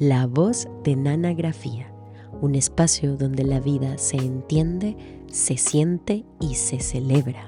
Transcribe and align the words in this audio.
La 0.00 0.26
voz 0.26 0.66
de 0.82 0.96
Nanagrafía, 0.96 1.92
un 2.40 2.54
espacio 2.54 3.18
donde 3.18 3.44
la 3.44 3.60
vida 3.60 3.98
se 3.98 4.16
entiende, 4.16 4.96
se 5.30 5.58
siente 5.58 6.24
y 6.40 6.54
se 6.54 6.80
celebra. 6.80 7.44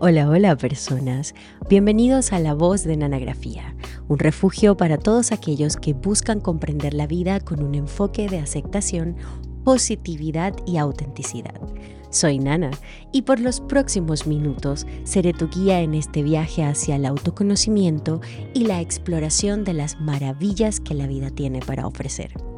Hola, 0.00 0.26
hola 0.30 0.56
personas, 0.56 1.34
bienvenidos 1.68 2.32
a 2.32 2.38
La 2.38 2.54
voz 2.54 2.84
de 2.84 2.96
Nanagrafía, 2.96 3.76
un 4.08 4.18
refugio 4.18 4.74
para 4.74 4.96
todos 4.96 5.32
aquellos 5.32 5.76
que 5.76 5.92
buscan 5.92 6.40
comprender 6.40 6.94
la 6.94 7.06
vida 7.06 7.40
con 7.40 7.62
un 7.62 7.74
enfoque 7.74 8.30
de 8.30 8.38
aceptación, 8.38 9.16
positividad 9.64 10.54
y 10.64 10.78
autenticidad 10.78 11.60
soy 12.12 12.38
Nana 12.38 12.70
y 13.10 13.22
por 13.22 13.40
los 13.40 13.60
próximos 13.60 14.26
minutos 14.26 14.86
seré 15.02 15.32
tu 15.32 15.48
guía 15.48 15.80
en 15.80 15.94
este 15.94 16.22
viaje 16.22 16.62
hacia 16.62 16.96
el 16.96 17.06
autoconocimiento 17.06 18.20
y 18.54 18.64
la 18.66 18.80
exploración 18.80 19.64
de 19.64 19.72
las 19.72 20.00
maravillas 20.00 20.78
que 20.78 20.94
la 20.94 21.06
vida 21.06 21.30
tiene 21.30 21.60
para 21.60 21.86
ofrecer. 21.86 22.51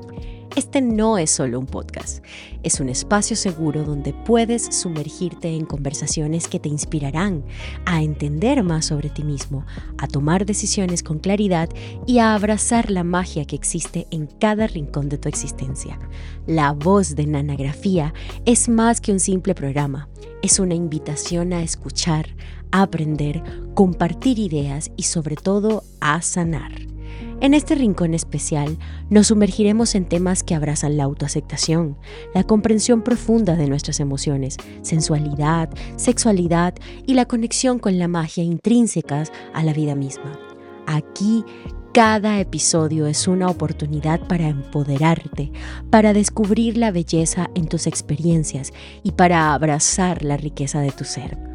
Este 0.57 0.81
no 0.81 1.19
es 1.19 1.33
solo 1.33 1.59
un 1.59 1.67
podcast, 1.67 2.25
es 2.63 2.79
un 2.79 2.89
espacio 2.89 3.35
seguro 3.35 3.83
donde 3.83 4.13
puedes 4.13 4.63
sumergirte 4.73 5.49
en 5.49 5.67
conversaciones 5.67 6.47
que 6.47 6.61
te 6.61 6.69
inspirarán 6.69 7.45
a 7.87 8.03
entender 8.03 8.63
más 8.63 8.87
sobre 8.87 9.11
ti 9.11 9.25
mismo, 9.25 9.67
a 9.99 10.07
tomar 10.07 10.47
decisiones 10.47 11.03
con 11.03 11.19
claridad 11.19 11.69
y 12.07 12.21
a 12.21 12.35
abrazar 12.35 12.93
la 12.93 13.03
magia 13.03 13.47
que 13.47 13.57
existe 13.57 14.07
en 14.13 14.29
cada 14.29 14.69
rincón 14.69 15.09
de 15.09 15.19
tu 15.19 15.29
existencia. 15.29 15.99
La 16.47 16.71
voz 16.71 17.17
de 17.17 17.27
Nanagrafía 17.27 18.15
es 18.45 18.69
más 18.69 19.01
que 19.01 19.11
un 19.11 19.19
simple 19.19 19.57
programa, 19.57 20.09
es 20.41 20.61
una 20.61 20.75
invitación 20.75 21.53
a 21.53 21.65
escuchar, 21.65 22.29
a 22.71 22.83
aprender, 22.83 23.43
compartir 23.75 24.39
ideas 24.39 24.93
y 24.97 25.03
sobre 25.03 25.35
todo 25.35 25.83
a 26.01 26.23
sanar. 26.23 26.94
En 27.41 27.53
este 27.53 27.75
rincón 27.75 28.15
especial 28.15 28.79
nos 29.11 29.27
sumergiremos 29.27 29.95
en 29.95 30.07
temas 30.07 30.43
que 30.43 30.55
abrazan 30.55 30.97
la 30.97 31.05
autoaceptación, 31.05 31.97
la 32.35 32.45
comprensión 32.45 33.03
profunda 33.03 33.57
de 33.57 33.69
nuestras 33.69 34.01
emociones, 34.01 34.57
sensualidad, 34.83 35.69
sexualidad 35.97 36.75
y 37.07 37.15
la 37.15 37.27
conexión 37.27 37.79
con 37.79 37.99
la 37.99 38.09
magia 38.09 38.45
intrínsecas 38.45 39.33
a 39.53 39.63
la 39.63 39.73
vida 39.73 39.95
misma. 39.95 40.39
Aquí 40.87 41.45
cada 41.93 42.41
episodio 42.41 43.07
es 43.07 43.29
una 43.29 43.49
oportunidad 43.49 44.27
para 44.27 44.49
empoderarte, 44.49 45.53
para 45.91 46.13
descubrir 46.13 46.77
la 46.77 46.91
belleza 46.91 47.51
en 47.55 47.69
tus 47.69 47.87
experiencias 47.87 48.73
y 49.03 49.13
para 49.13 49.55
abrazar 49.55 50.25
la 50.25 50.37
riqueza 50.37 50.81
de 50.81 50.91
tu 50.91 51.05
ser. 51.05 51.54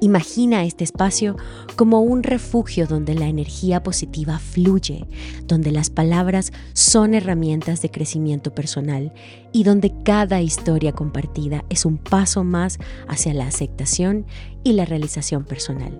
Imagina 0.00 0.64
este 0.64 0.84
espacio 0.84 1.36
como 1.74 2.02
un 2.02 2.22
refugio 2.22 2.86
donde 2.86 3.14
la 3.14 3.26
energía 3.26 3.82
positiva 3.82 4.38
fluye, 4.38 5.06
donde 5.46 5.72
las 5.72 5.90
palabras 5.90 6.52
son 6.72 7.14
herramientas 7.14 7.82
de 7.82 7.90
crecimiento 7.90 8.54
personal 8.54 9.12
y 9.52 9.64
donde 9.64 9.92
cada 10.04 10.40
historia 10.40 10.92
compartida 10.92 11.64
es 11.68 11.84
un 11.84 11.98
paso 11.98 12.44
más 12.44 12.78
hacia 13.08 13.34
la 13.34 13.48
aceptación 13.48 14.24
y 14.62 14.74
la 14.74 14.84
realización 14.84 15.44
personal. 15.44 15.98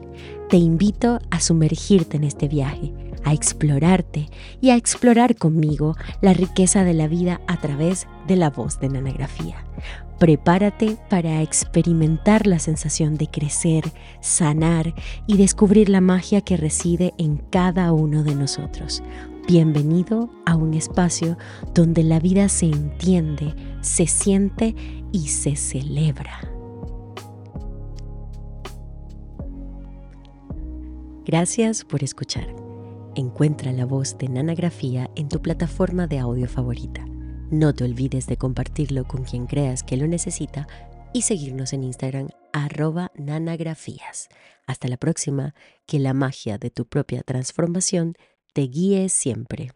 Te 0.49 0.59
invito 0.59 1.19
a 1.31 1.41
sumergirte 1.41 2.19
en 2.19 2.25
este 2.25 2.47
viaje, 2.47 2.93
a 3.25 3.33
explorarte 3.33 4.29
y 4.61 4.71
a 4.71 4.77
explorar 4.77 5.37
conmigo 5.37 5.97
la 6.21 6.33
riqueza 6.33 6.85
de 6.85 6.95
la 6.95 7.09
vida 7.09 7.41
a 7.47 7.61
través 7.61 8.07
de 8.27 8.37
la 8.37 8.51
voz 8.51 8.81
de 8.81 8.89
nanagrafía. 8.89 9.65
Prepárate 10.19 10.97
para 11.09 11.43
experimentar 11.43 12.47
la 12.47 12.59
sensación 12.59 13.17
de 13.17 13.29
crecer, 13.29 13.85
sanar 14.21 14.95
y 15.27 15.37
descubrir 15.37 15.89
la 15.89 16.01
magia 16.01 16.41
que 16.41 16.57
reside 16.57 17.15
en 17.19 17.37
cada 17.37 17.93
uno 17.93 18.25
de 18.25 18.35
nosotros. 18.35 19.03
Bienvenido 19.47 20.29
a 20.45 20.57
un 20.57 20.75
espacio 20.75 21.39
donde 21.73 22.03
la 22.03 22.19
vida 22.19 22.49
se 22.49 22.67
entiende, 22.67 23.55
se 23.81 24.07
siente 24.07 24.75
y 25.13 25.29
se 25.29 25.57
celebra. 25.57 26.41
Gracias 31.25 31.85
por 31.85 32.03
escuchar. 32.03 32.68
Encuentra 33.19 33.73
la 33.73 33.85
voz 33.85 34.17
de 34.17 34.29
Nanagrafía 34.29 35.11
en 35.17 35.29
tu 35.29 35.43
plataforma 35.43 36.07
de 36.07 36.21
audio 36.21 36.47
favorita. 36.47 37.05
No 37.51 37.75
te 37.75 37.83
olvides 37.83 38.29
de 38.29 38.37
compartirlo 38.37 39.09
con 39.09 39.25
quien 39.25 39.49
creas 39.49 39.83
que 39.83 39.97
lo 39.97 40.07
necesita 40.07 40.69
y 41.13 41.23
seguirnos 41.23 41.73
en 41.73 41.83
Instagram 41.83 42.29
arroba 42.53 43.11
nanagrafías. 43.17 44.29
Hasta 44.69 44.87
la 44.87 44.99
próxima, 44.99 45.57
que 45.85 45.99
la 45.99 46.15
magia 46.15 46.59
de 46.59 46.71
tu 46.71 46.87
propia 46.87 47.25
transformación 47.25 48.15
te 48.53 48.61
guíe 48.69 49.09
siempre. 49.09 49.73